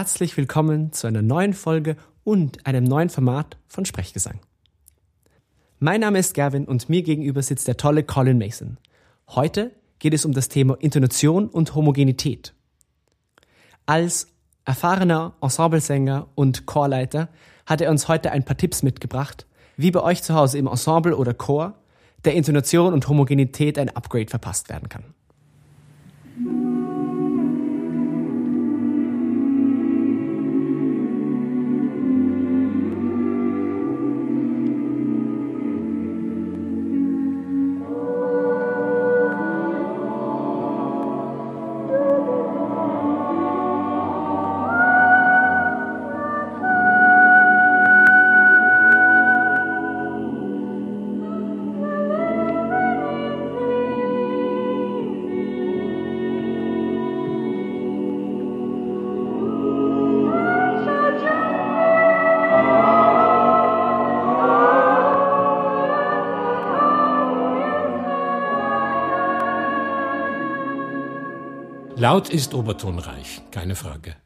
[0.00, 1.94] Herzlich willkommen zu einer neuen Folge
[2.24, 4.40] und einem neuen Format von Sprechgesang.
[5.78, 8.78] Mein Name ist Gavin und mir gegenüber sitzt der tolle Colin Mason.
[9.28, 12.54] Heute geht es um das Thema Intonation und Homogenität.
[13.84, 14.28] Als
[14.64, 17.28] erfahrener Ensemblesänger und Chorleiter
[17.66, 19.46] hat er uns heute ein paar Tipps mitgebracht,
[19.76, 21.74] wie bei euch zu Hause im Ensemble oder Chor
[22.24, 25.04] der Intonation und Homogenität ein Upgrade verpasst werden kann.
[72.00, 74.16] Laut ist obertonreich, keine Frage.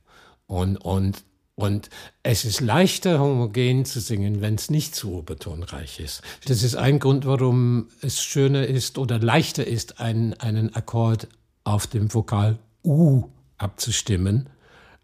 [0.47, 1.25] Und, und,
[1.57, 1.91] und
[2.23, 6.23] es ist leichter, homogen zu singen, wenn es nicht zu obertonreich ist.
[6.47, 11.27] Das ist ein Grund, warum es schöner ist oder leichter ist, einen, einen Akkord
[11.65, 13.25] auf dem Vokal U
[13.59, 14.49] abzustimmen,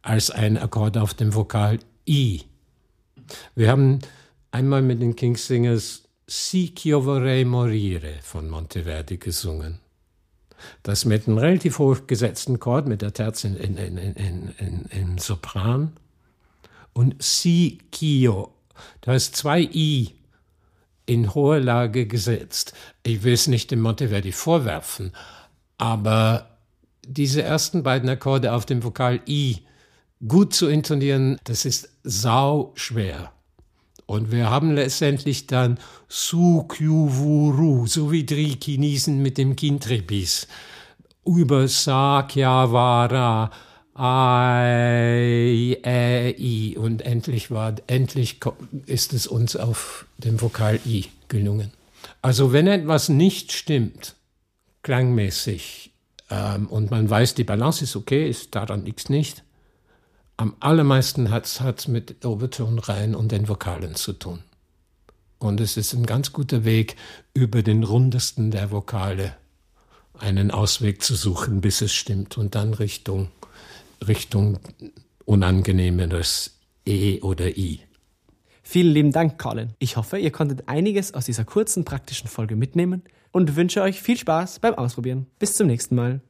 [0.02, 2.42] als einen Akkord auf dem Vokal I.
[3.56, 3.98] Wir haben
[4.52, 9.80] einmal mit den King's Singers Si io vorrei morire von Monteverdi gesungen
[10.82, 15.92] das mit einem relativ hochgesetzten Chord, mit der Terz in, in, in, in Sopran
[16.92, 18.52] und Si Kio.
[19.00, 20.14] Da ist zwei I
[21.06, 22.72] in hohe Lage gesetzt.
[23.02, 25.12] Ich will es nicht dem Monteverdi vorwerfen,
[25.78, 26.50] aber
[27.06, 29.62] diese ersten beiden Akkorde auf dem Vokal I
[30.26, 33.32] gut zu intonieren, das ist sau schwer.
[34.10, 35.78] Und wir haben letztendlich dann
[36.08, 40.48] Sukyuvuru, so wie die Chinesen mit dem Kintrebis,
[41.24, 43.52] über Sakyavara,
[43.96, 46.76] I, Ä, I.
[46.76, 48.40] Und endlich war, endlich
[48.86, 51.70] ist es uns auf dem Vokal I gelungen.
[52.20, 54.16] Also wenn etwas nicht stimmt,
[54.82, 55.92] klangmäßig,
[56.30, 59.44] ähm, und man weiß, die Balance ist okay, ist daran nichts nicht,
[60.40, 64.38] am allermeisten hat es mit Obertonreihen und den Vokalen zu tun.
[65.38, 66.96] Und es ist ein ganz guter Weg,
[67.34, 69.36] über den rundesten der Vokale
[70.18, 73.28] einen Ausweg zu suchen, bis es stimmt und dann Richtung,
[74.08, 74.58] Richtung
[75.26, 77.80] unangenehmeres E oder I.
[78.62, 79.74] Vielen lieben Dank, Colin.
[79.78, 84.16] Ich hoffe, ihr konntet einiges aus dieser kurzen praktischen Folge mitnehmen und wünsche euch viel
[84.16, 85.26] Spaß beim Ausprobieren.
[85.38, 86.22] Bis zum nächsten Mal.